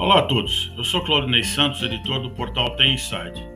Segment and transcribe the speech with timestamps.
[0.00, 3.46] Olá a todos, eu sou Claudinei Santos, editor do portal Tem Inside.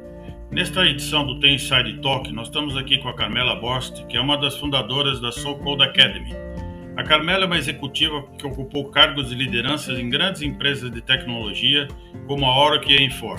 [0.50, 4.20] Nesta edição do Tem Inside Talk, nós estamos aqui com a Carmela Borst, que é
[4.20, 6.34] uma das fundadoras da So Code Academy.
[6.98, 11.88] A Carmela é uma executiva que ocupou cargos de liderança em grandes empresas de tecnologia,
[12.26, 13.38] como a Oracle e a Infor.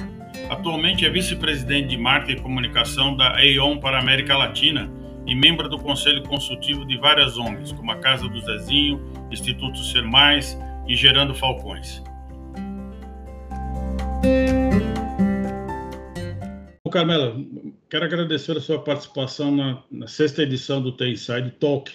[0.49, 4.89] Atualmente é vice-presidente de marketing e comunicação da Aon para a América Latina
[5.27, 8.99] e membro do conselho consultivo de várias ONGs, como a Casa do Zezinho,
[9.31, 12.03] Instituto Ser Mais e Gerando Falcões.
[16.95, 17.35] Carmela,
[17.89, 21.91] quero agradecer a sua participação na, na sexta edição do T-Inside Talk.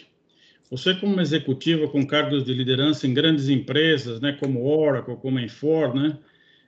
[0.70, 5.94] Você, como executiva com cargos de liderança em grandes empresas, né, como Oracle, como Infor,
[5.94, 6.18] né,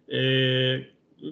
[0.08, 0.86] é,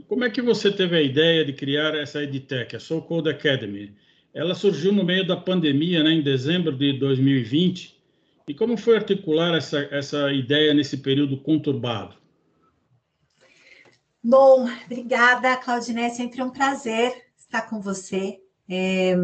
[0.09, 3.95] como é que você teve a ideia de criar essa EdTech, a Soul Code Academy?
[4.35, 7.97] Ela surgiu no meio da pandemia, né, em dezembro de 2020.
[8.47, 12.20] E como foi articular essa, essa ideia nesse período conturbado?
[14.23, 16.05] Bom, obrigada, Claudinei.
[16.05, 18.39] É sempre um prazer estar com você.
[18.69, 19.17] É...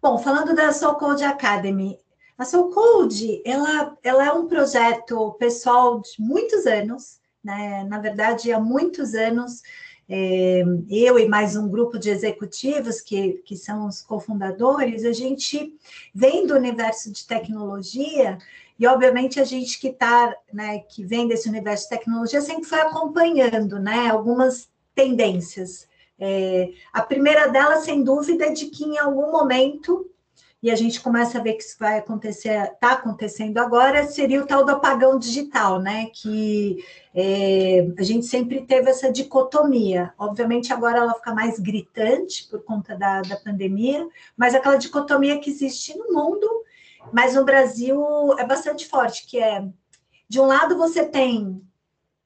[0.00, 1.98] Bom, falando da Soul Code Academy,
[2.38, 7.84] a Soul Code ela, ela é um projeto pessoal de muitos anos, né?
[7.84, 9.62] Na verdade, há muitos anos,
[10.08, 15.76] é, eu e mais um grupo de executivos que, que são os cofundadores, a gente
[16.14, 18.38] vem do universo de tecnologia
[18.82, 22.80] e, obviamente, a gente que está, né, que vem desse universo de tecnologia, sempre foi
[22.80, 25.86] acompanhando né, algumas tendências.
[26.18, 30.10] É, a primeira delas, sem dúvida, é de que em algum momento,
[30.60, 34.46] e a gente começa a ver que isso vai acontecer, está acontecendo agora, seria o
[34.46, 36.06] tal do apagão digital, né?
[36.12, 40.12] Que é, a gente sempre teve essa dicotomia.
[40.18, 45.50] Obviamente, agora ela fica mais gritante por conta da, da pandemia, mas aquela dicotomia que
[45.50, 46.64] existe no mundo
[47.12, 48.04] mas no Brasil
[48.38, 49.66] é bastante forte, que é
[50.28, 51.62] de um lado você tem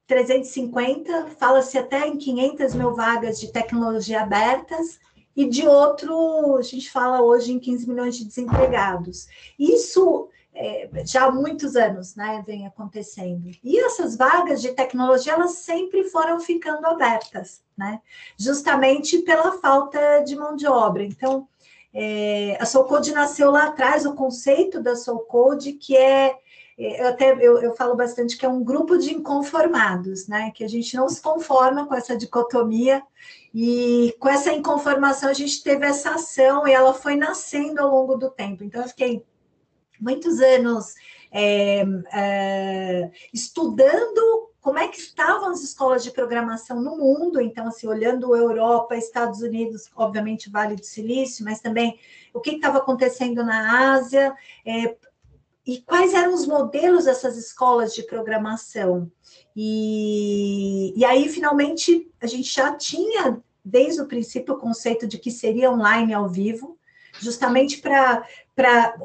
[0.06, 5.00] 350, fala-se até em 500 mil vagas de tecnologia abertas,
[5.36, 9.26] e de outro, a gente fala hoje em 15 milhões de desempregados.
[9.58, 13.50] Isso é, já há muitos anos né, vem acontecendo.
[13.62, 18.00] E essas vagas de tecnologia, elas sempre foram ficando abertas, né?
[18.38, 21.04] justamente pela falta de mão de obra.
[21.04, 21.46] Então,
[21.98, 26.36] é, a Soul Code nasceu lá atrás, o conceito da Soul Code, que é,
[26.78, 30.50] é, eu até eu, eu, falo bastante que é um grupo de inconformados, né?
[30.54, 33.02] Que a gente não se conforma com essa dicotomia,
[33.54, 38.14] e com essa inconformação a gente teve essa ação e ela foi nascendo ao longo
[38.14, 38.62] do tempo.
[38.62, 39.24] Então, eu fiquei
[39.98, 40.92] muitos anos
[41.32, 41.82] é,
[42.12, 48.34] é, estudando como é que estavam as escolas de programação no mundo, então, assim, olhando
[48.34, 52.00] Europa, Estados Unidos, obviamente Vale do Silício, mas também
[52.34, 54.34] o que estava acontecendo na Ásia,
[54.64, 54.96] é,
[55.64, 59.08] e quais eram os modelos dessas escolas de programação.
[59.54, 65.30] E, e aí, finalmente, a gente já tinha, desde o princípio, o conceito de que
[65.30, 66.75] seria online ao vivo,
[67.20, 68.24] justamente para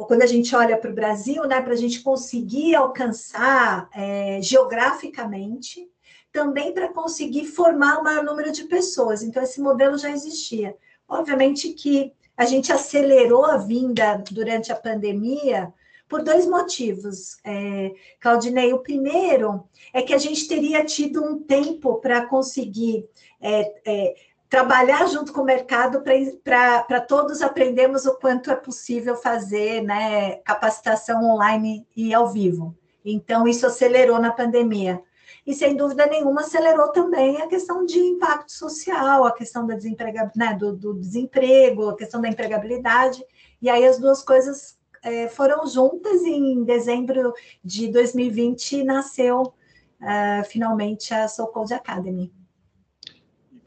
[0.07, 5.87] quando a gente olha para o Brasil, né, para a gente conseguir alcançar é, geograficamente,
[6.31, 9.21] também para conseguir formar o maior número de pessoas.
[9.21, 10.75] Então, esse modelo já existia.
[11.07, 15.73] Obviamente que a gente acelerou a vinda durante a pandemia
[16.07, 18.73] por dois motivos, é, Claudinei.
[18.73, 23.07] O primeiro é que a gente teria tido um tempo para conseguir
[23.39, 24.15] é, é,
[24.51, 26.03] trabalhar junto com o mercado
[26.43, 32.75] para todos aprendermos o quanto é possível fazer né, capacitação online e ao vivo.
[33.03, 35.01] Então, isso acelerou na pandemia.
[35.47, 40.29] E, sem dúvida nenhuma, acelerou também a questão de impacto social, a questão da desemprega,
[40.35, 43.23] né, do, do, desemprego, a questão da empregabilidade.
[43.61, 50.43] E aí as duas coisas é, foram juntas e em dezembro de 2020 nasceu uh,
[50.49, 52.40] finalmente a Soul Code Academy.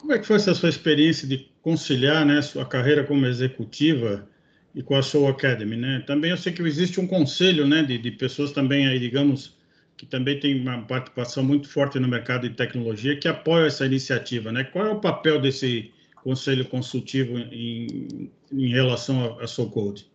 [0.04, 4.28] Como é que foi essa sua experiência de conciliar né, sua carreira como executiva
[4.74, 5.78] e com a Soul Academy?
[5.78, 6.04] Né?
[6.06, 9.56] Também eu sei que existe um conselho né, de, de pessoas também aí, digamos,
[9.96, 14.52] que também tem uma participação muito forte no mercado de tecnologia, que apoia essa iniciativa.
[14.52, 14.62] Né?
[14.64, 20.06] Qual é o papel desse conselho consultivo em, em relação à Soul Code?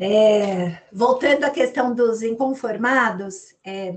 [0.00, 3.94] É, voltando à questão dos inconformados, é,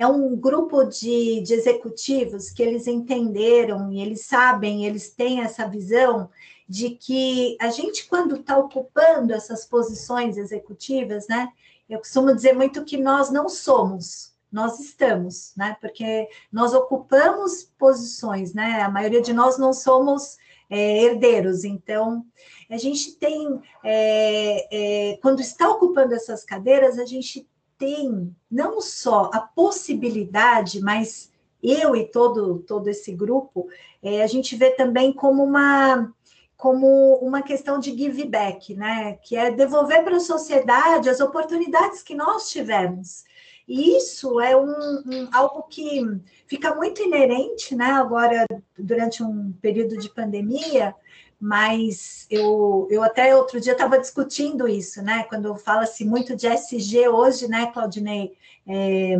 [0.00, 5.68] é um grupo de, de executivos que eles entenderam e eles sabem, eles têm essa
[5.68, 6.30] visão
[6.66, 11.52] de que a gente, quando está ocupando essas posições executivas, né?
[11.86, 15.76] Eu costumo dizer muito que nós não somos, nós estamos, né?
[15.82, 18.80] Porque nós ocupamos posições, né?
[18.80, 20.38] A maioria de nós não somos
[20.70, 22.24] é, herdeiros, então
[22.70, 27.46] a gente tem, é, é, quando está ocupando essas cadeiras, a gente
[27.80, 31.32] tem não só a possibilidade, mas
[31.62, 33.68] eu e todo, todo esse grupo,
[34.02, 36.12] é, a gente vê também como uma
[36.56, 39.14] como uma questão de give back, né?
[39.22, 43.24] Que é devolver para a sociedade as oportunidades que nós tivemos.
[43.66, 44.68] E isso é um,
[45.06, 46.02] um, algo que
[46.46, 47.86] fica muito inerente, né?
[47.86, 48.44] Agora,
[48.78, 50.94] durante um período de pandemia,
[51.40, 55.24] mas eu, eu até outro dia estava discutindo isso, né?
[55.24, 58.36] Quando fala-se muito de SG hoje, né, Claudinei?
[58.68, 59.16] É,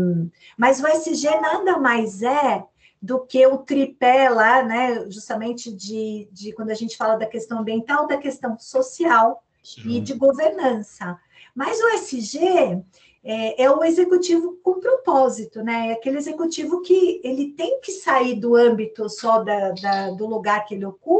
[0.56, 2.62] mas o SG nada mais é
[3.00, 5.06] do que o tripé lá, né?
[5.08, 9.88] Justamente de, de quando a gente fala da questão ambiental, da questão social Sim.
[9.88, 11.18] e de governança.
[11.54, 12.84] Mas o SG
[13.22, 15.88] é, é, o executivo com propósito, né?
[15.88, 20.64] É aquele executivo que ele tem que sair do âmbito só da, da, do lugar
[20.64, 21.19] que ele ocupa,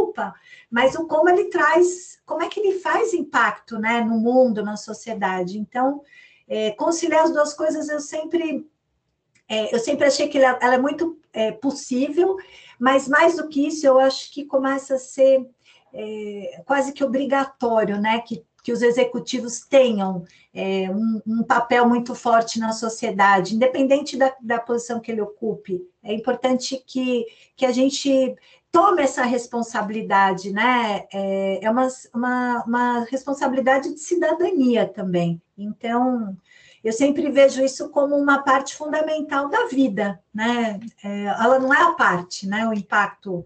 [0.70, 4.76] mas o como ele traz, como é que ele faz impacto, né, no mundo, na
[4.76, 5.58] sociedade.
[5.58, 6.02] Então,
[6.48, 8.66] é, conciliar as duas coisas, eu sempre
[9.50, 12.36] é, eu sempre achei que ela, ela é muito é, possível,
[12.78, 15.44] mas mais do que isso, eu acho que começa a ser
[15.92, 18.20] é, quase que obrigatório, né?
[18.20, 20.24] Que, que os executivos tenham
[20.54, 25.82] é, um, um, papel muito forte na sociedade, independente da, da posição que ele ocupe.
[26.02, 28.36] É importante que, que a gente
[28.72, 31.06] tome essa responsabilidade, né?
[31.12, 35.40] É, é uma, uma, uma responsabilidade de cidadania também.
[35.56, 36.36] Então,
[36.82, 40.80] eu sempre vejo isso como uma parte fundamental da vida, né?
[41.04, 42.66] É, ela não é a parte, né?
[42.66, 43.44] O impacto.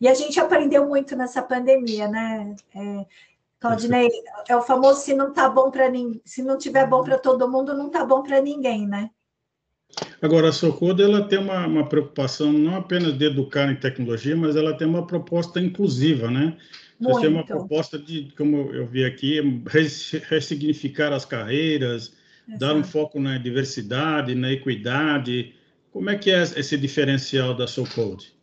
[0.00, 2.54] E a gente aprendeu muito nessa pandemia, né?
[2.74, 3.06] É,
[3.58, 4.10] Claudinei,
[4.48, 7.50] é o famoso se não tá bom para ninguém, se não tiver bom para todo
[7.50, 9.10] mundo, não tá bom para ninguém, né?
[10.20, 14.56] Agora, a Socorro, ela tem uma, uma preocupação não apenas de educar em tecnologia, mas
[14.56, 16.56] ela tem uma proposta inclusiva, né?
[17.00, 19.40] Você tem uma proposta de, como eu vi aqui,
[20.28, 22.14] ressignificar as carreiras,
[22.48, 22.58] Exato.
[22.58, 25.54] dar um foco na diversidade, na equidade.
[25.92, 28.35] Como é que é esse diferencial da Soul Code?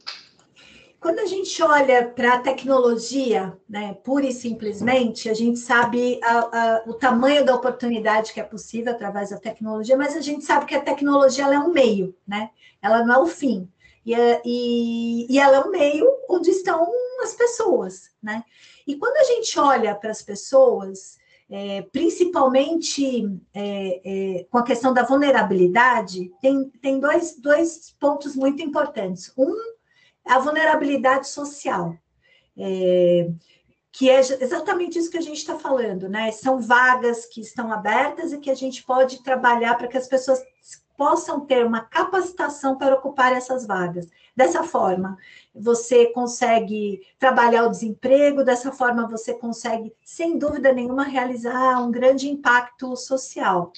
[1.03, 6.37] Quando a gente olha para a tecnologia, né, pura e simplesmente, a gente sabe a,
[6.37, 10.65] a, o tamanho da oportunidade que é possível através da tecnologia, mas a gente sabe
[10.65, 12.51] que a tecnologia é um meio, né?
[12.81, 13.69] Ela não é o fim.
[14.05, 16.89] E, é, e, e ela é um meio onde estão
[17.21, 18.41] as pessoas, né?
[18.87, 21.17] E quando a gente olha para as pessoas,
[21.49, 24.01] é, principalmente é,
[24.39, 29.33] é, com a questão da vulnerabilidade, tem, tem dois, dois pontos muito importantes.
[29.37, 29.72] Um,
[30.25, 31.97] a vulnerabilidade social,
[32.57, 33.29] é,
[33.91, 36.31] que é exatamente isso que a gente está falando, né?
[36.31, 40.39] São vagas que estão abertas e que a gente pode trabalhar para que as pessoas
[40.97, 44.07] possam ter uma capacitação para ocupar essas vagas.
[44.35, 45.17] Dessa forma,
[45.53, 52.29] você consegue trabalhar o desemprego, dessa forma, você consegue, sem dúvida nenhuma, realizar um grande
[52.29, 53.71] impacto social.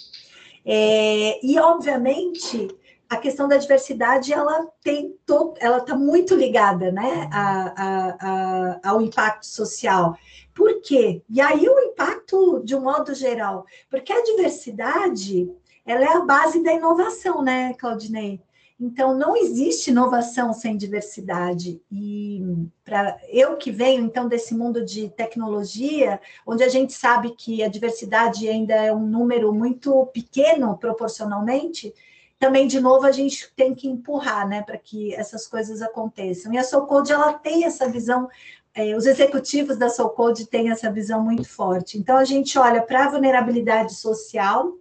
[0.66, 2.68] É, e, obviamente,
[3.10, 5.16] a questão da diversidade ela tem
[5.60, 10.18] ela está muito ligada né, a, a, a, ao impacto social.
[10.54, 11.22] Por quê?
[11.30, 15.52] E aí o impacto de um modo geral, porque a diversidade
[15.86, 18.42] ela é a base da inovação, né, Claudinei?
[18.78, 21.82] Então, não existe inovação sem diversidade.
[21.90, 22.42] E
[22.84, 27.70] para eu que venho, então, desse mundo de tecnologia, onde a gente sabe que a
[27.70, 31.94] diversidade ainda é um número muito pequeno proporcionalmente,
[32.38, 36.54] também, de novo, a gente tem que empurrar, né, para que essas coisas aconteçam.
[36.54, 38.28] E a Soul ela tem essa visão,
[38.74, 41.98] é, os executivos da Soul têm essa visão muito forte.
[41.98, 44.74] Então, a gente olha para a vulnerabilidade social,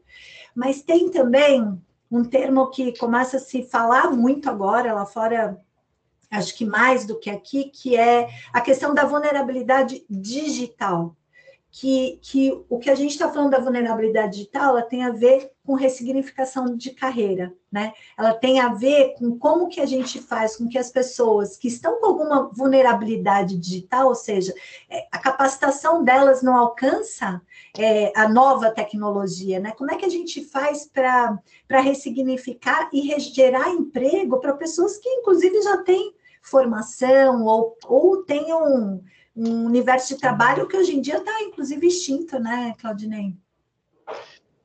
[0.52, 1.80] mas tem também
[2.16, 5.60] um termo que começa a se falar muito agora lá fora,
[6.30, 11.16] acho que mais do que aqui, que é a questão da vulnerabilidade digital.
[11.72, 15.50] Que, que o que a gente está falando da vulnerabilidade digital ela tem a ver
[15.64, 17.94] com ressignificação de carreira, né?
[18.18, 21.68] Ela tem a ver com como que a gente faz com que as pessoas que
[21.68, 24.54] estão com alguma vulnerabilidade digital, ou seja,
[24.90, 27.40] é, a capacitação delas não alcança
[27.76, 29.72] é, a nova tecnologia, né?
[29.72, 31.40] Como é que a gente faz para
[31.80, 39.04] ressignificar e gerar emprego para pessoas que, inclusive, já têm formação ou, ou tenham um,
[39.34, 43.34] um universo de trabalho que hoje em dia está, inclusive, extinto, né, Claudinei?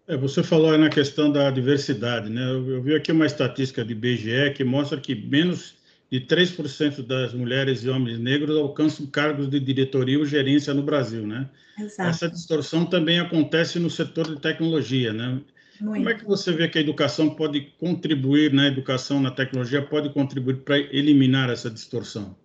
[0.09, 2.41] É, você falou na questão da diversidade, né?
[2.41, 5.75] Eu, eu vi aqui uma estatística de BGE que mostra que menos
[6.11, 11.27] de 3% das mulheres e homens negros alcançam cargos de diretoria ou gerência no Brasil,
[11.27, 11.47] né?
[11.77, 12.09] Exato.
[12.09, 15.39] Essa distorção também acontece no setor de tecnologia, né?
[15.79, 15.97] Muito.
[15.97, 18.63] Como é que você vê que a educação pode contribuir, né?
[18.63, 22.35] A educação na tecnologia pode contribuir para eliminar essa distorção?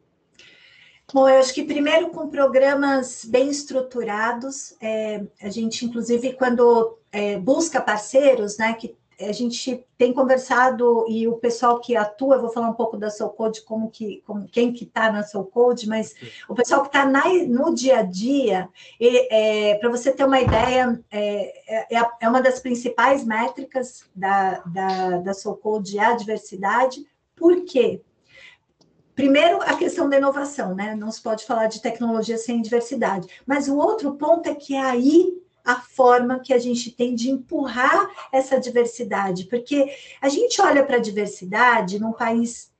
[1.12, 7.38] Bom, eu acho que primeiro com programas bem estruturados, é, a gente, inclusive, quando é,
[7.38, 12.50] busca parceiros, né, que a gente tem conversado e o pessoal que atua, eu vou
[12.50, 15.88] falar um pouco da Soul Code, como que, como, quem que está na Soul Code,
[15.88, 16.16] mas
[16.48, 18.68] o pessoal que está no dia a dia,
[19.00, 25.18] é, para você ter uma ideia, é, é, é, uma das principais métricas da, da,
[25.18, 27.06] da Soul Code, é a diversidade.
[27.36, 28.02] Por quê?
[29.14, 30.96] Primeiro, a questão da inovação, né?
[30.96, 33.28] Não se pode falar de tecnologia sem diversidade.
[33.46, 38.10] Mas o outro ponto é que aí a forma que a gente tem de empurrar
[38.30, 39.90] essa diversidade, porque
[40.20, 42.72] a gente olha para a diversidade num país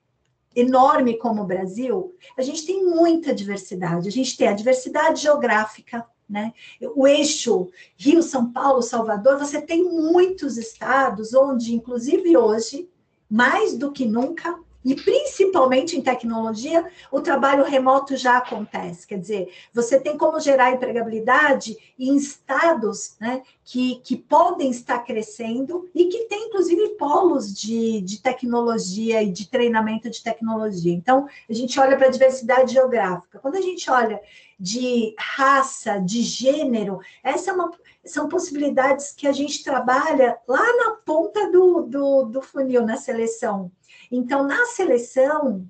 [0.55, 4.07] enorme como o Brasil, a gente tem muita diversidade.
[4.07, 6.53] A gente tem a diversidade geográfica, né?
[6.95, 12.89] O eixo Rio, São Paulo, Salvador, você tem muitos estados onde, inclusive hoje,
[13.29, 19.07] mais do que nunca, e principalmente em tecnologia, o trabalho remoto já acontece.
[19.07, 25.89] Quer dizer, você tem como gerar empregabilidade em estados né, que, que podem estar crescendo
[25.95, 30.93] e que tem, inclusive, polos de, de tecnologia e de treinamento de tecnologia.
[30.93, 33.39] Então, a gente olha para a diversidade geográfica.
[33.39, 34.21] Quando a gente olha
[34.61, 37.71] de raça, de gênero, essa é uma,
[38.05, 43.71] são possibilidades que a gente trabalha lá na ponta do, do, do funil, na seleção.
[44.11, 45.67] Então, na seleção,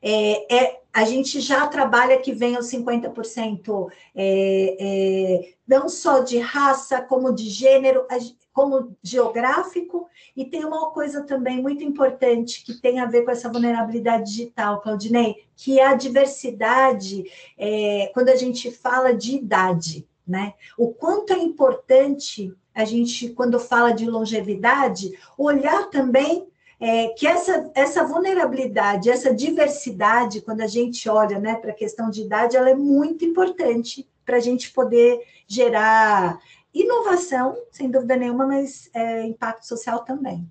[0.00, 7.00] é, é, a gente já trabalha que os 50%, é, é, não só de raça,
[7.00, 8.06] como de gênero,
[8.52, 13.50] como geográfico, e tem uma coisa também muito importante que tem a ver com essa
[13.50, 17.24] vulnerabilidade digital, Claudinei, que é a diversidade
[17.58, 20.54] é, quando a gente fala de idade, né?
[20.78, 26.46] O quanto é importante a gente, quando fala de longevidade, olhar também
[26.80, 32.10] é, que essa, essa vulnerabilidade, essa diversidade, quando a gente olha né, para a questão
[32.10, 36.38] de idade, ela é muito importante para a gente poder gerar
[36.72, 40.50] inovação, sem dúvida nenhuma, mas é, impacto social também.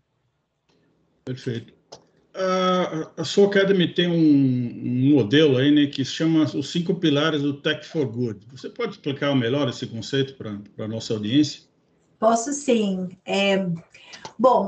[1.26, 1.74] Perfeito.
[2.36, 6.96] A, a Soul Academy tem um, um, modelo aí, né, que se chama os cinco
[6.96, 8.48] pilares do Tech for Good.
[8.52, 11.62] Você pode explicar melhor esse conceito para a nossa audiência?
[12.18, 13.10] Posso sim.
[13.26, 13.68] É,
[14.40, 14.68] bom,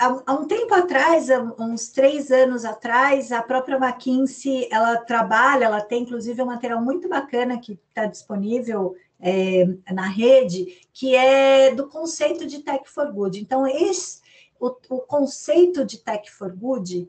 [0.00, 1.28] há, um tempo atrás,
[1.58, 7.08] uns três anos atrás, a própria McKinsey, ela trabalha, ela tem inclusive um material muito
[7.08, 13.38] bacana que está disponível é, na rede, que é do conceito de Tech for Good.
[13.38, 14.20] Então, esse,
[14.58, 17.08] o, o conceito de Tech for Good,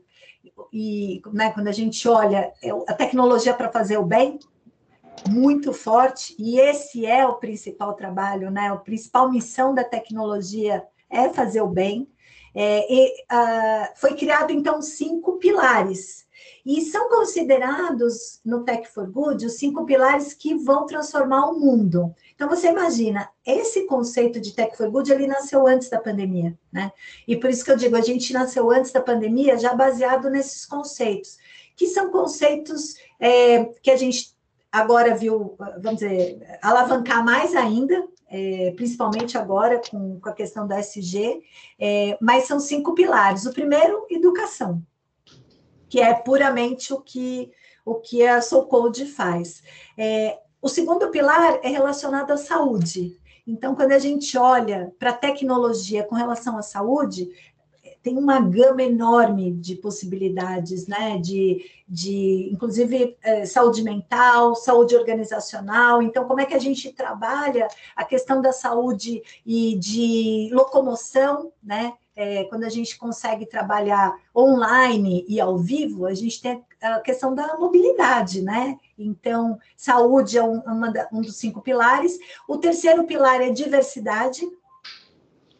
[0.72, 4.38] e né, quando a gente olha é a tecnologia para fazer o bem,
[5.30, 8.68] muito forte, e esse é o principal trabalho, né?
[8.68, 12.08] A principal missão da tecnologia é fazer o bem.
[12.54, 16.26] É, e, uh, foi criado, então, cinco pilares.
[16.64, 22.14] E são considerados no Tech for Good os cinco pilares que vão transformar o mundo.
[22.34, 26.92] Então, você imagina, esse conceito de Tech for Good, ele nasceu antes da pandemia, né?
[27.26, 30.64] E por isso que eu digo, a gente nasceu antes da pandemia já baseado nesses
[30.64, 31.36] conceitos,
[31.74, 34.36] que são conceitos é, que a gente
[34.70, 40.80] agora viu, vamos dizer, alavancar mais ainda, é, principalmente agora com, com, a questão da
[40.80, 41.42] SG,
[41.78, 43.44] é, mas são cinco pilares.
[43.44, 44.82] O primeiro, educação,
[45.86, 47.52] que é puramente o que,
[47.84, 49.62] o que a Soul Code faz.
[49.98, 53.20] É, o segundo pilar é relacionado à saúde.
[53.46, 57.28] Então, quando a gente olha para a tecnologia com relação à saúde,
[58.02, 61.18] tem uma gama enorme de possibilidades, né?
[61.18, 66.02] De, de inclusive, é, saúde mental, saúde organizacional.
[66.02, 71.92] Então, como é que a gente trabalha a questão da saúde e de locomoção, né?
[72.14, 77.34] É, quando a gente consegue trabalhar online e ao vivo, a gente tem a questão
[77.34, 78.78] da mobilidade, né?
[78.98, 80.60] Então, saúde é um,
[81.10, 82.18] um dos cinco pilares.
[82.46, 84.46] O terceiro pilar é diversidade,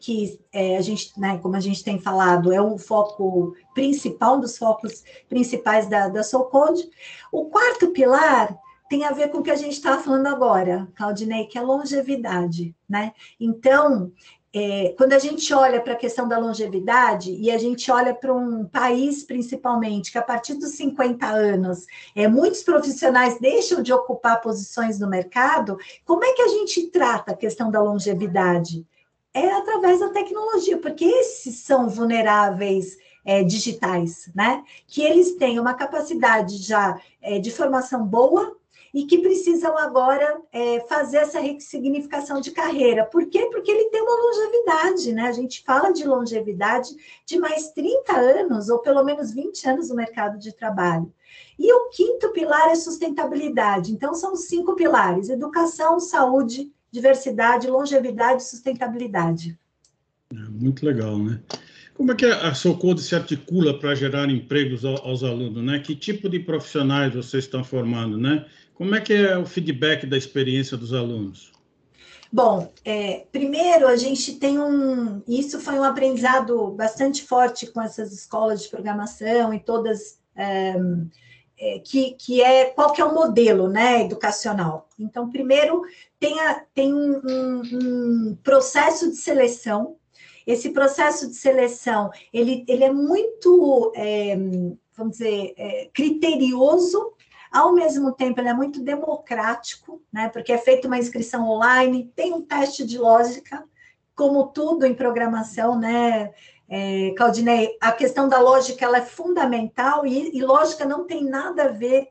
[0.03, 4.41] que é, a gente, né, como a gente tem falado, é o foco principal, um
[4.41, 6.89] dos focos principais da, da Soul Code.
[7.31, 8.53] O quarto pilar
[8.89, 12.75] tem a ver com o que a gente está falando agora, Claudinei, que é longevidade,
[12.87, 13.13] né?
[13.39, 14.11] Então,
[14.53, 18.33] é, quando a gente olha para a questão da longevidade e a gente olha para
[18.33, 24.41] um país, principalmente, que a partir dos 50 anos, é, muitos profissionais deixam de ocupar
[24.41, 28.85] posições no mercado, como é que a gente trata a questão da longevidade?
[29.33, 34.63] É através da tecnologia, porque esses são vulneráveis é, digitais, né?
[34.87, 38.55] Que eles têm uma capacidade já é, de formação boa
[38.93, 43.05] e que precisam agora é, fazer essa ressignificação de carreira.
[43.05, 43.49] Por quê?
[43.51, 45.23] Porque ele tem uma longevidade, né?
[45.23, 49.95] A gente fala de longevidade de mais 30 anos, ou pelo menos 20 anos no
[49.95, 51.11] mercado de trabalho.
[51.57, 53.91] E o quinto pilar é sustentabilidade.
[53.91, 59.57] Então, são cinco pilares: educação, saúde, diversidade, longevidade e sustentabilidade.
[60.31, 61.41] É, muito legal, né?
[61.95, 65.79] Como é que a Socode se articula para gerar empregos aos alunos, né?
[65.79, 68.45] Que tipo de profissionais vocês estão formando, né?
[68.73, 71.51] Como é que é o feedback da experiência dos alunos?
[72.31, 75.21] Bom, é, primeiro a gente tem um.
[75.27, 80.19] Isso foi um aprendizado bastante forte com essas escolas de programação e todas.
[80.35, 80.73] É,
[81.59, 84.87] é, que, que é qual que é o modelo né, educacional.
[84.97, 85.81] Então, primeiro
[86.19, 89.95] tem, a, tem um, um, processo de seleção.
[90.45, 94.35] Esse processo de seleção ele, ele é muito, é,
[94.95, 97.13] vamos dizer, é, criterioso
[97.53, 100.27] ao mesmo tempo, ele é muito democrático, né?
[100.27, 103.63] Porque é feita uma inscrição online, tem um teste de lógica,
[104.15, 106.31] como tudo em programação, né?
[106.75, 111.65] É, Claudinei, a questão da lógica ela é fundamental e, e lógica não tem nada
[111.65, 112.07] a ver,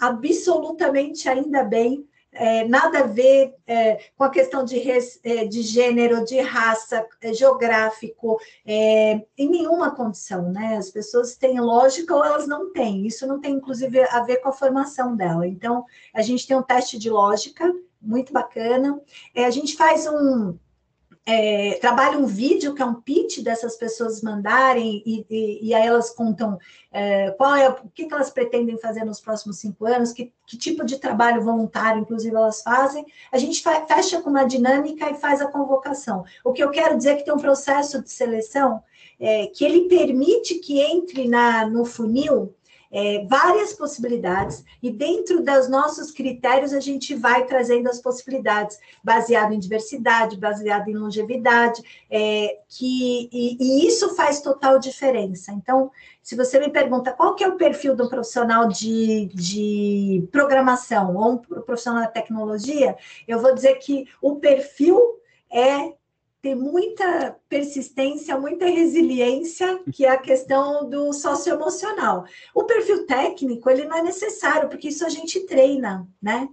[0.00, 5.60] absolutamente ainda bem, é, nada a ver é, com a questão de, res, é, de
[5.60, 10.78] gênero, de raça, é, geográfico, é, em nenhuma condição, né?
[10.78, 13.06] As pessoas têm lógica ou elas não têm.
[13.06, 15.46] Isso não tem, inclusive, a ver com a formação dela.
[15.46, 17.70] Então, a gente tem um teste de lógica
[18.00, 18.98] muito bacana.
[19.34, 20.56] a gente faz um
[21.28, 25.84] é, trabalha um vídeo que é um pitch dessas pessoas mandarem e, e, e aí
[25.84, 26.56] elas contam
[26.92, 30.56] é, qual é o que, que, elas pretendem fazer nos próximos cinco anos, que, que,
[30.56, 33.04] tipo de trabalho voluntário, inclusive, elas fazem.
[33.32, 36.24] A gente fecha com uma dinâmica e faz a convocação.
[36.44, 38.80] O que eu quero dizer é que tem um processo de seleção
[39.18, 42.54] é, que ele permite que entre na, no funil
[42.90, 49.52] é, várias possibilidades, e dentro dos nossos critérios a gente vai trazendo as possibilidades, baseado
[49.52, 55.52] em diversidade, baseado em longevidade, é, que, e, e, isso faz total diferença.
[55.52, 55.90] Então,
[56.22, 61.32] se você me pergunta qual que é o perfil do profissional de, de programação ou
[61.32, 62.96] um profissional da tecnologia,
[63.28, 65.00] eu vou dizer que o perfil
[65.50, 65.92] é
[66.46, 72.24] ter muita persistência, muita resiliência, que é a questão do socioemocional.
[72.54, 76.48] O perfil técnico, ele não é necessário, porque isso a gente treina, né?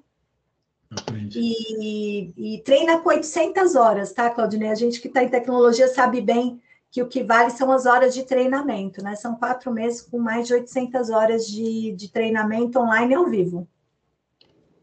[1.36, 4.70] E, e, treina com 800 horas, tá, Claudinei?
[4.70, 8.16] A gente que está em tecnologia sabe bem que o que vale são as horas
[8.16, 9.16] de treinamento, né?
[9.16, 13.68] São quatro meses com mais de 800 horas de, de treinamento online ao vivo.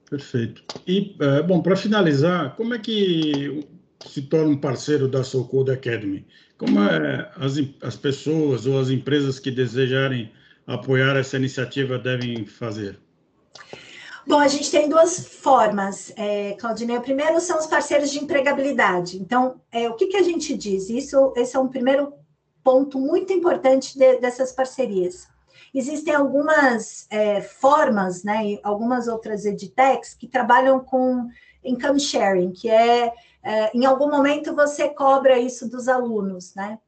[0.08, 0.62] Perfeito.
[0.86, 3.68] E, é, bom, para finalizar, como é que
[4.06, 6.26] se torna um parceiro da Soul Code Academy?
[6.56, 10.30] Como é, as, as pessoas ou as empresas que desejarem
[10.66, 12.98] apoiar essa iniciativa devem fazer?
[14.26, 16.96] Bom, a gente tem duas formas, é, Claudinei.
[16.96, 19.16] O primeiro são os parceiros de empregabilidade.
[19.18, 20.88] Então, é, o que, que a gente diz?
[20.90, 22.12] Isso, esse é um primeiro
[22.62, 25.26] ponto muito importante de, dessas parcerias.
[25.74, 31.28] Existem algumas é, formas, né, algumas outras edtechs que trabalham com
[31.64, 36.78] income sharing, que é é, em algum momento você cobra isso dos alunos, né?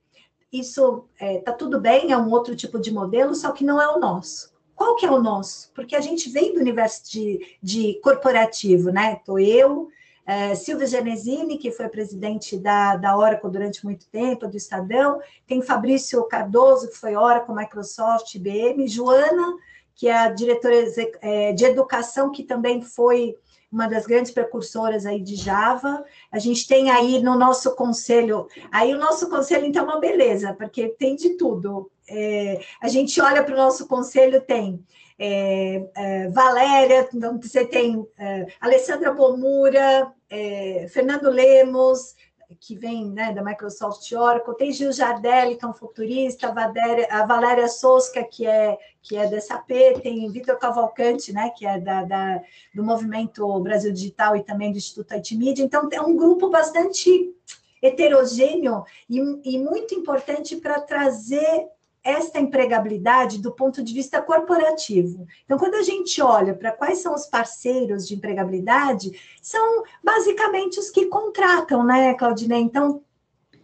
[0.53, 3.89] Isso é, tá tudo bem, é um outro tipo de modelo, só que não é
[3.89, 4.53] o nosso.
[4.75, 5.71] Qual que é o nosso?
[5.75, 9.15] Porque a gente vem do universo de, de corporativo, né?
[9.15, 9.89] Estou eu,
[10.27, 15.63] é, Silvia Genesini, que foi presidente da, da Oracle durante muito tempo, do Estadão, tem
[15.63, 19.57] Fabrício Cardoso, que foi Oracle, Microsoft, IBM, Joana,
[19.95, 20.75] que é a diretora
[21.21, 23.37] é, de educação, que também foi
[23.73, 26.05] uma das grandes precursoras aí de Java.
[26.31, 30.53] A gente tem aí no nosso conselho, aí o nosso conselho então é uma beleza,
[30.53, 31.91] porque tem de tudo.
[32.09, 34.85] É, a gente olha para o nosso conselho, tem
[35.19, 42.15] é, é, Valéria, então você tem é, Alessandra Bomura, é, Fernando Lemos,
[42.61, 47.09] que vem né, da Microsoft Oracle, tem Gil Jardelli, que é um futurista, a Valéria,
[47.11, 49.69] a Valéria Sosca, que é, que é da SAP,
[50.03, 52.43] tem Vitor Cavalcante, né, que é da, da,
[52.75, 55.65] do Movimento Brasil Digital e também do Instituto IT Media.
[55.65, 57.35] Então, é um grupo bastante
[57.83, 61.69] heterogêneo e, e muito importante para trazer
[62.05, 65.27] esta empregabilidade do ponto de vista corporativo.
[65.45, 70.91] Então, quando a gente olha para quais são os parceiros de empregabilidade, são basicamente os
[70.91, 72.61] que contratam, né, Claudinei?
[72.61, 73.03] Então,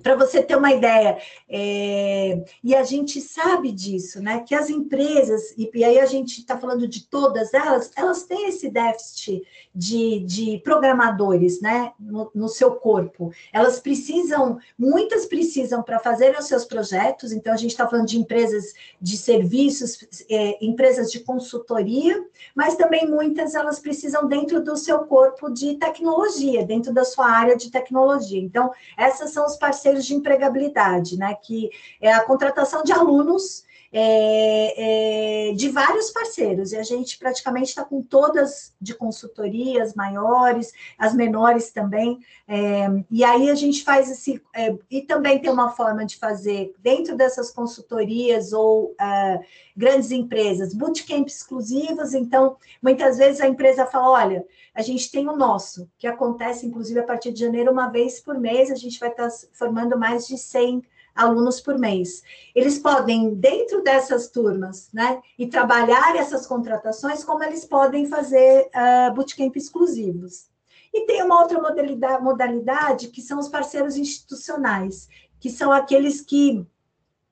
[0.02, 4.40] para você ter uma ideia, é, e a gente sabe disso, né?
[4.46, 8.48] Que as empresas, e, e aí a gente está falando de todas elas, elas têm
[8.48, 9.42] esse déficit
[9.74, 11.92] de, de programadores, né?
[11.98, 13.32] No, no seu corpo.
[13.52, 18.18] Elas precisam, muitas precisam para fazerem os seus projetos, então a gente está falando de
[18.18, 19.98] empresas de serviços,
[20.30, 26.64] é, empresas de consultoria, mas também muitas elas precisam dentro do seu corpo de tecnologia,
[26.64, 28.40] dentro da sua área de tecnologia.
[28.40, 31.34] Então, essas são os parceiros de empregabilidade, né?
[31.34, 31.70] Que
[32.00, 37.84] é a contratação de alunos é, é, de vários parceiros, e a gente praticamente está
[37.84, 44.42] com todas de consultorias maiores, as menores também, é, e aí a gente faz esse,
[44.54, 49.44] é, e também tem uma forma de fazer dentro dessas consultorias ou uh,
[49.76, 55.36] grandes empresas, bootcamp exclusivos, então muitas vezes a empresa fala, olha, a gente tem o
[55.36, 59.08] nosso, que acontece inclusive a partir de janeiro, uma vez por mês, a gente vai
[59.08, 60.82] estar formando mais de 100
[61.18, 62.22] alunos por mês.
[62.54, 69.14] Eles podem, dentro dessas turmas, né, e trabalhar essas contratações, como eles podem fazer uh,
[69.14, 70.46] bootcamp exclusivos.
[70.94, 76.66] E tem uma outra modalidade, modalidade que são os parceiros institucionais, que são aqueles que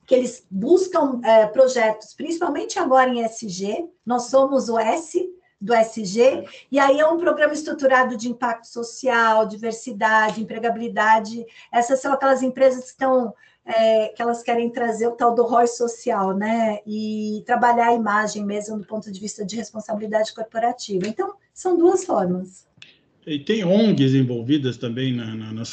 [0.07, 5.29] que eles buscam é, projetos, principalmente agora em SG, nós somos o S
[5.61, 11.45] do SG, e aí é um programa estruturado de impacto social, diversidade, empregabilidade.
[11.73, 13.35] Essas são aquelas empresas que estão
[13.67, 16.79] é, que elas querem trazer o tal do ROI social, né?
[16.87, 21.07] E trabalhar a imagem mesmo do ponto de vista de responsabilidade corporativa.
[21.07, 22.67] Então, são duas formas.
[23.27, 25.65] E tem ONGs envolvidas também na, na, na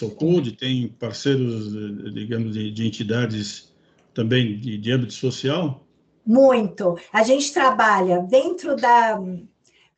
[0.58, 1.72] tem parceiros,
[2.12, 3.72] digamos, de, de entidades
[4.12, 5.86] também de, de âmbito social?
[6.26, 6.98] Muito.
[7.12, 9.22] A gente trabalha dentro da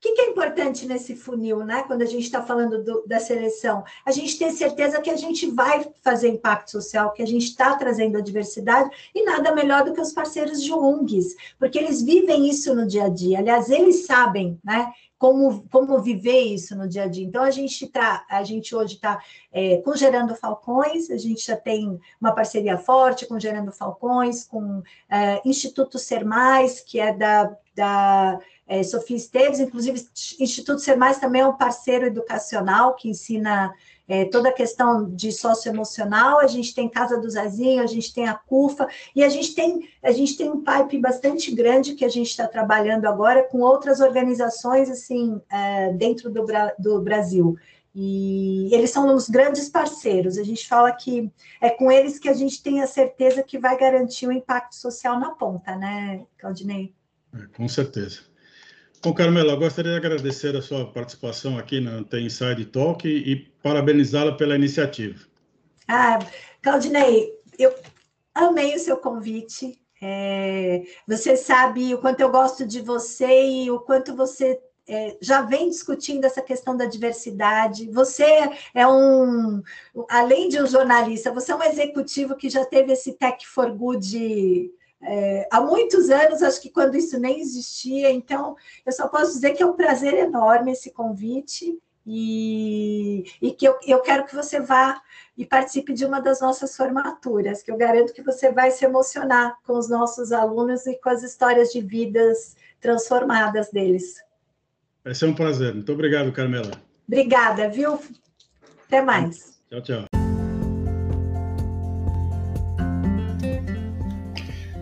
[0.05, 1.83] que, que é importante nesse funil, né?
[1.87, 5.49] Quando a gente está falando do, da seleção, a gente ter certeza que a gente
[5.49, 9.93] vai fazer impacto social, que a gente está trazendo a diversidade, e nada melhor do
[9.93, 13.39] que os parceiros de ONGs, porque eles vivem isso no dia a dia.
[13.39, 14.91] Aliás, eles sabem, né?
[15.17, 17.25] Como, como viver isso no dia a dia.
[17.25, 19.19] Então, a gente tá, a gente hoje está
[19.51, 24.83] é, com Gerando Falcões, a gente já tem uma parceria forte com Gerando Falcões, com
[25.09, 30.03] é, Instituto Ser Mais, que é da, da é, Sofia Esteves, inclusive
[30.39, 33.73] Instituto Ser Mais também é um parceiro educacional que ensina
[34.07, 38.27] é, toda a questão de socioemocional, a gente tem Casa do Zazinho, a gente tem
[38.27, 42.09] a CUFA, e a gente tem, a gente tem um pipe bastante grande que a
[42.09, 46.45] gente está trabalhando agora com outras organizações assim é, dentro do,
[46.77, 47.55] do Brasil.
[47.97, 50.37] E eles são os grandes parceiros.
[50.37, 53.77] A gente fala que é com eles que a gente tem a certeza que vai
[53.77, 56.93] garantir o impacto social na ponta, né, Claudinei?
[57.35, 58.21] É, com certeza.
[59.03, 64.35] Bom, Carmela, gostaria de agradecer a sua participação aqui no Tem Inside Talk e parabenizá-la
[64.35, 65.19] pela iniciativa.
[65.87, 66.17] Ah,
[66.61, 67.75] Claudinei, eu
[68.33, 69.79] amei o seu convite.
[70.01, 75.41] É, você sabe o quanto eu gosto de você e o quanto você é, já
[75.41, 77.89] vem discutindo essa questão da diversidade.
[77.91, 78.25] Você
[78.73, 79.61] é um,
[80.09, 84.71] além de um jornalista, você é um executivo que já teve esse Tech for Good
[85.05, 89.51] é, há muitos anos, acho que quando isso nem existia, então eu só posso dizer
[89.51, 94.59] que é um prazer enorme esse convite e, e que eu, eu quero que você
[94.59, 95.01] vá
[95.37, 99.57] e participe de uma das nossas formaturas, que eu garanto que você vai se emocionar
[99.65, 104.15] com os nossos alunos e com as histórias de vidas transformadas deles.
[105.03, 105.73] Vai ser um prazer.
[105.73, 106.71] Muito obrigado, Carmela.
[107.07, 107.99] Obrigada, viu?
[108.87, 109.59] Até mais.
[109.69, 110.14] Tchau, tchau.